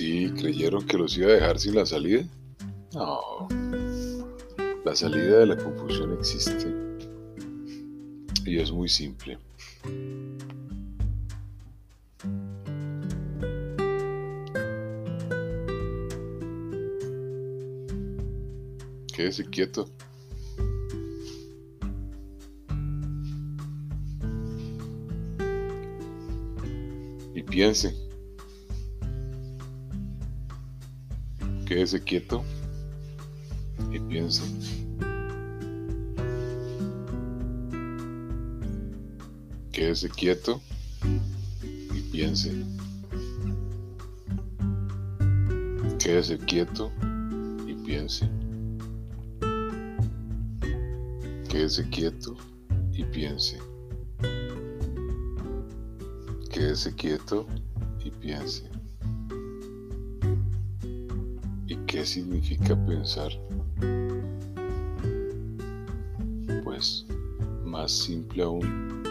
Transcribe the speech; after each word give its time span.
Sí, 0.00 0.32
creyeron 0.34 0.86
que 0.86 0.96
los 0.96 1.14
iba 1.18 1.28
a 1.28 1.34
dejar 1.34 1.58
sin 1.58 1.74
la 1.74 1.84
salida. 1.84 2.24
No. 2.94 3.48
La 4.82 4.96
salida 4.96 5.40
de 5.40 5.46
la 5.48 5.58
confusión 5.58 6.16
existe. 6.18 6.74
Y 8.46 8.58
es 8.58 8.72
muy 8.72 8.88
simple. 8.88 9.36
Quédese 19.14 19.44
quieto. 19.50 19.86
Y 27.34 27.42
piense. 27.42 28.09
Quédese 31.70 32.02
quieto 32.02 32.42
y 33.92 34.00
piense. 34.00 34.42
Quédese 39.70 40.08
quieto 40.08 40.60
y 41.94 42.00
piense. 42.10 42.50
Quédese 46.00 46.38
quieto 46.38 46.90
y 47.68 47.74
piense. 47.86 48.28
Quédese 51.48 51.88
quieto 51.88 52.36
y 52.92 53.04
piense. 53.04 53.58
Quédese 56.50 56.92
quieto 56.96 57.46
y 58.04 58.10
piense. 58.10 58.79
Qué 62.00 62.06
significa 62.06 62.74
pensar? 62.86 63.30
Pues 66.64 67.04
más 67.62 67.92
simple 67.92 68.42
aún. 68.42 69.02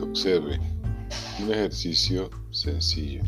Observe 0.00 0.60
un 1.42 1.50
ejercicio 1.50 2.30
sencillo. 2.52 3.24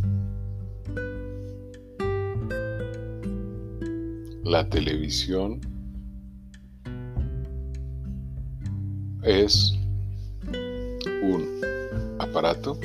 La 4.45 4.69
televisión 4.69 5.61
es 9.25 9.75
un 11.21 11.74
aparato 12.35 12.77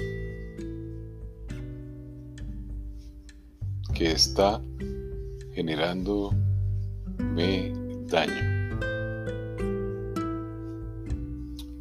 que 3.96 4.12
está 4.12 4.62
generando 5.56 6.32
me 7.18 7.74
daño, 8.06 8.80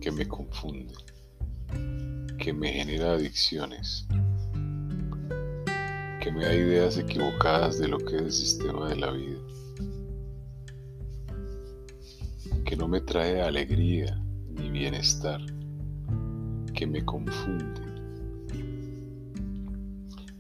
que 0.00 0.10
me 0.10 0.26
confunde, 0.26 0.94
que 2.38 2.54
me 2.54 2.72
genera 2.72 3.12
adicciones, 3.12 4.06
que 6.22 6.32
me 6.32 6.46
da 6.46 6.54
ideas 6.54 6.96
equivocadas 6.96 7.78
de 7.78 7.88
lo 7.88 7.98
que 7.98 8.16
es 8.16 8.22
el 8.22 8.32
sistema 8.32 8.88
de 8.88 8.96
la 8.96 9.10
vida, 9.10 9.40
que 12.64 12.76
no 12.76 12.88
me 12.88 13.02
trae 13.02 13.42
alegría 13.42 14.18
ni 14.54 14.70
bienestar, 14.70 15.42
que 16.78 16.86
me 16.86 17.04
confunde. 17.04 17.80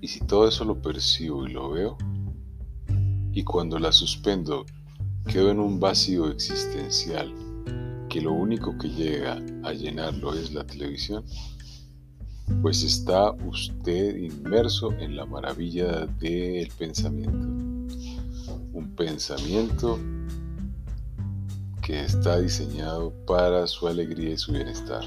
Y 0.00 0.06
si 0.06 0.20
todo 0.20 0.46
eso 0.46 0.64
lo 0.64 0.80
percibo 0.80 1.48
y 1.48 1.52
lo 1.52 1.70
veo, 1.70 1.98
y 3.32 3.42
cuando 3.42 3.76
la 3.80 3.90
suspendo 3.90 4.64
quedo 5.26 5.50
en 5.50 5.58
un 5.58 5.80
vacío 5.80 6.30
existencial 6.30 7.34
que 8.08 8.20
lo 8.20 8.32
único 8.32 8.78
que 8.78 8.88
llega 8.88 9.42
a 9.64 9.72
llenarlo 9.72 10.32
es 10.32 10.54
la 10.54 10.64
televisión, 10.64 11.24
pues 12.62 12.84
está 12.84 13.32
usted 13.32 14.16
inmerso 14.16 14.92
en 14.92 15.16
la 15.16 15.26
maravilla 15.26 16.06
del 16.20 16.68
pensamiento. 16.78 17.48
Un 18.74 18.94
pensamiento 18.94 19.98
que 21.82 22.04
está 22.04 22.38
diseñado 22.38 23.12
para 23.26 23.66
su 23.66 23.88
alegría 23.88 24.34
y 24.34 24.38
su 24.38 24.52
bienestar. 24.52 25.02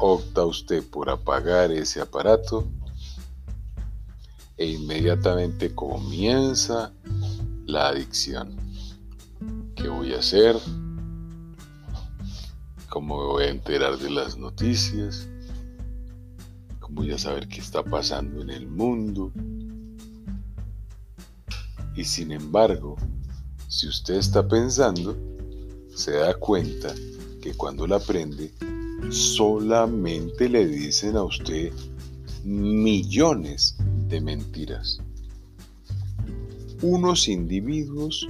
Opta 0.00 0.44
usted 0.44 0.84
por 0.84 1.10
apagar 1.10 1.72
ese 1.72 2.00
aparato 2.00 2.68
e 4.56 4.66
inmediatamente 4.66 5.74
comienza 5.74 6.92
la 7.66 7.88
adicción. 7.88 8.56
¿Qué 9.74 9.88
voy 9.88 10.14
a 10.14 10.18
hacer? 10.18 10.56
¿Cómo 12.88 13.18
me 13.18 13.24
voy 13.24 13.44
a 13.44 13.50
enterar 13.50 13.98
de 13.98 14.10
las 14.10 14.36
noticias? 14.38 15.28
¿Cómo 16.78 17.02
voy 17.02 17.10
a 17.10 17.18
saber 17.18 17.48
qué 17.48 17.58
está 17.58 17.82
pasando 17.82 18.40
en 18.40 18.50
el 18.50 18.68
mundo? 18.68 19.32
Y 21.96 22.04
sin 22.04 22.30
embargo, 22.30 22.96
si 23.66 23.88
usted 23.88 24.14
está 24.14 24.46
pensando, 24.46 25.16
se 25.92 26.12
da 26.12 26.34
cuenta 26.34 26.94
que 27.42 27.54
cuando 27.54 27.86
la 27.86 27.96
aprende, 27.96 28.52
solamente 29.10 30.48
le 30.48 30.66
dicen 30.66 31.16
a 31.16 31.22
usted 31.22 31.72
millones 32.44 33.76
de 34.08 34.20
mentiras. 34.20 34.98
Unos 36.82 37.28
individuos 37.28 38.28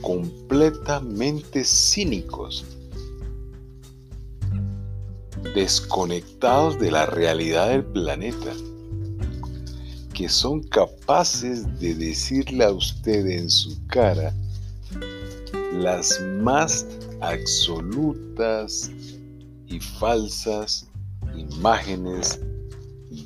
completamente 0.00 1.64
cínicos, 1.64 2.64
desconectados 5.54 6.78
de 6.78 6.90
la 6.90 7.06
realidad 7.06 7.70
del 7.70 7.84
planeta, 7.84 8.52
que 10.12 10.28
son 10.28 10.62
capaces 10.64 11.66
de 11.80 11.94
decirle 11.94 12.64
a 12.64 12.72
usted 12.72 13.26
en 13.26 13.50
su 13.50 13.76
cara 13.86 14.34
las 15.72 16.20
más 16.42 16.86
absolutas 17.20 18.90
y 19.72 19.80
falsas 19.80 20.86
imágenes 21.34 22.40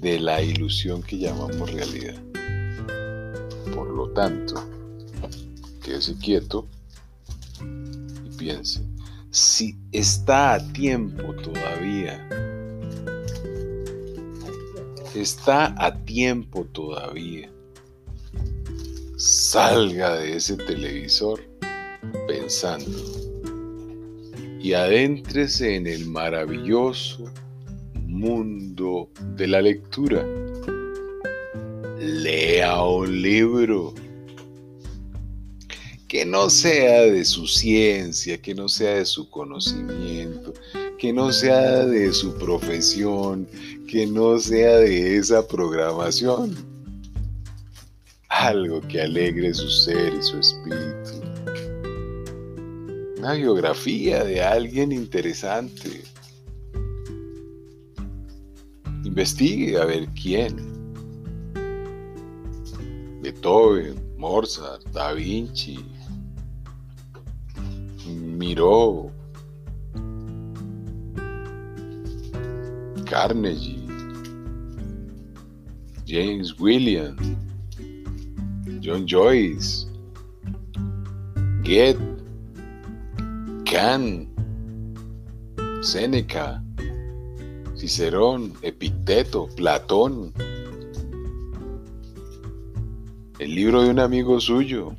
de 0.01 0.21
la 0.21 0.41
ilusión 0.41 1.03
que 1.03 1.19
llamamos 1.19 1.73
realidad. 1.73 2.23
Por 3.75 3.89
lo 3.91 4.09
tanto, 4.11 4.55
quédese 5.83 6.17
quieto 6.19 6.69
y 7.61 8.37
piense, 8.37 8.81
si 9.31 9.77
está 9.91 10.55
a 10.55 10.73
tiempo 10.73 11.35
todavía, 11.43 12.27
está 15.15 15.75
a 15.85 15.93
tiempo 16.05 16.65
todavía, 16.67 17.51
salga 19.17 20.17
de 20.17 20.37
ese 20.37 20.57
televisor 20.57 21.43
pensando 22.29 23.26
y 24.67 24.75
adéntrese 24.75 25.77
en 25.77 25.87
el 25.87 26.07
maravilloso 26.07 27.33
mundo 28.05 29.09
de 29.37 29.47
la 29.47 29.63
lectura. 29.63 30.27
Lea 32.01 32.83
un 32.83 33.23
libro 33.23 33.95
que 36.09 36.27
no 36.27 36.51
sea 36.51 37.03
de 37.03 37.25
su 37.25 37.47
ciencia, 37.47 38.43
que 38.43 38.57
no 38.57 38.69
sea 38.69 38.95
de 38.95 39.05
su 39.05 39.31
conocimiento, 39.31 40.53
que 40.99 41.13
no 41.13 41.31
sea 41.31 41.87
de 41.87 42.13
su 42.13 42.37
profesión, 42.37 43.47
que 43.87 44.05
no 44.05 44.37
sea 44.37 44.79
de 44.79 45.17
esa 45.17 45.47
programación. 45.47 46.57
Algo 48.31 48.81
que 48.81 49.01
alegre 49.01 49.55
su 49.55 49.71
ser 49.71 50.13
y 50.13 50.23
su 50.25 50.41
espíritu 50.41 51.06
una 53.27 53.35
biografía 53.35 54.23
de 54.23 54.41
alguien 54.41 54.93
interesante. 54.93 56.05
Investigue 59.03 59.77
a 59.81 59.85
ver 59.85 60.09
quién. 60.11 60.55
Beethoven, 63.23 63.97
Mozart, 64.17 64.85
Da 64.93 65.13
Vinci, 65.13 65.85
Miró, 68.07 69.11
Carnegie, 73.07 73.89
James 76.07 76.55
Williams, 76.61 77.37
John 78.81 79.05
Joyce, 79.05 79.85
Goethe, 81.65 82.16
Séneca, 85.83 86.65
Cicerón, 87.77 88.55
Epicteto, 88.63 89.49
Platón. 89.55 90.33
El 93.39 93.55
libro 93.55 93.83
de 93.83 93.91
un 93.91 94.01
amigo 94.01 94.41
suyo, 94.41 94.97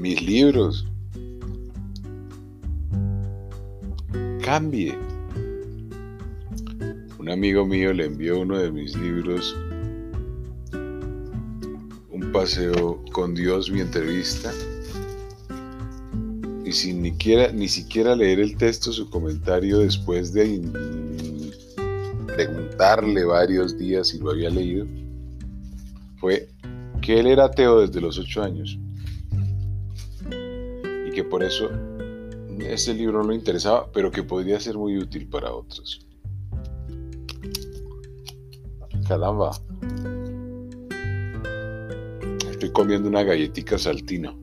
mis 0.00 0.22
libros. 0.22 0.86
Cambie. 4.42 4.96
Un 7.18 7.28
amigo 7.28 7.66
mío 7.66 7.92
le 7.92 8.06
envió 8.06 8.40
uno 8.40 8.56
de 8.58 8.70
mis 8.72 8.96
libros, 8.96 9.54
Un 12.10 12.32
paseo 12.32 13.04
con 13.12 13.34
Dios, 13.34 13.70
mi 13.70 13.80
entrevista, 13.80 14.50
y 16.72 16.74
sin 16.74 17.02
ni, 17.02 17.12
ni 17.52 17.68
siquiera 17.68 18.16
leer 18.16 18.40
el 18.40 18.56
texto, 18.56 18.92
su 18.92 19.10
comentario 19.10 19.80
después 19.80 20.32
de 20.32 20.62
preguntarle 22.34 23.26
varios 23.26 23.76
días 23.76 24.08
si 24.08 24.18
lo 24.18 24.30
había 24.30 24.48
leído, 24.48 24.86
fue 26.16 26.48
que 27.02 27.20
él 27.20 27.26
era 27.26 27.44
ateo 27.44 27.80
desde 27.80 28.00
los 28.00 28.18
ocho 28.18 28.42
años 28.42 28.78
y 31.06 31.10
que 31.10 31.22
por 31.22 31.44
eso 31.44 31.68
ese 32.58 32.94
libro 32.94 33.22
no 33.22 33.28
le 33.28 33.34
interesaba, 33.34 33.92
pero 33.92 34.10
que 34.10 34.22
podría 34.22 34.58
ser 34.58 34.78
muy 34.78 34.96
útil 34.96 35.28
para 35.28 35.52
otros. 35.52 36.06
Caramba. 39.06 39.50
Estoy 42.50 42.70
comiendo 42.72 43.10
una 43.10 43.24
galletita 43.24 43.76
saltina. 43.76 44.34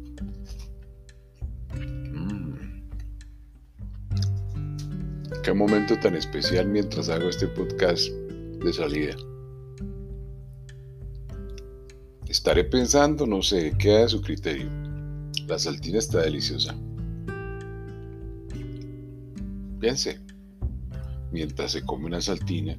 Qué 5.44 5.54
momento 5.54 5.98
tan 5.98 6.16
especial 6.16 6.68
mientras 6.68 7.08
hago 7.08 7.30
este 7.30 7.48
podcast 7.48 8.10
de 8.10 8.74
salida. 8.74 9.16
Estaré 12.28 12.66
pensando, 12.66 13.26
no 13.26 13.42
sé, 13.42 13.74
queda 13.80 14.02
de 14.02 14.10
su 14.10 14.22
criterio. 14.22 14.70
La 15.48 15.58
saltina 15.58 15.98
está 15.98 16.22
deliciosa. 16.22 16.76
Piense, 19.80 20.20
mientras 21.32 21.72
se 21.72 21.84
come 21.84 22.08
una 22.08 22.20
saltina, 22.20 22.78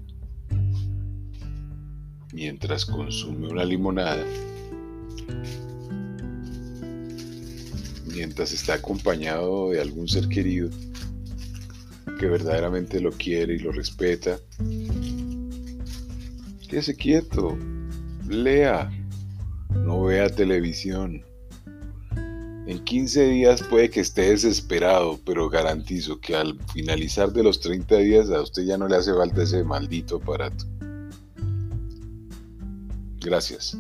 mientras 2.34 2.84
consume 2.84 3.48
una 3.48 3.64
limonada, 3.64 4.22
mientras 8.12 8.52
está 8.52 8.74
acompañado 8.74 9.70
de 9.70 9.80
algún 9.80 10.06
ser 10.06 10.28
querido 10.28 10.68
que 12.20 12.28
verdaderamente 12.28 13.00
lo 13.00 13.12
quiere 13.12 13.54
y 13.54 13.60
lo 13.60 13.72
respeta. 13.72 14.38
Quédese 16.68 16.94
quieto, 16.94 17.56
lea, 18.28 18.90
no 19.70 20.02
vea 20.04 20.28
televisión. 20.28 21.24
En 22.66 22.84
15 22.84 23.26
días 23.26 23.62
puede 23.62 23.88
que 23.88 24.00
esté 24.00 24.28
desesperado, 24.28 25.18
pero 25.24 25.48
garantizo 25.48 26.20
que 26.20 26.36
al 26.36 26.58
finalizar 26.74 27.32
de 27.32 27.42
los 27.42 27.58
30 27.58 27.96
días 27.96 28.28
a 28.28 28.42
usted 28.42 28.64
ya 28.64 28.76
no 28.76 28.86
le 28.86 28.96
hace 28.96 29.14
falta 29.14 29.42
ese 29.42 29.64
maldito 29.64 30.16
aparato. 30.16 30.66
Gracias. 33.18 33.78